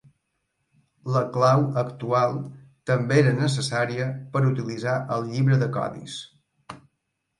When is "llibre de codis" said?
5.35-6.17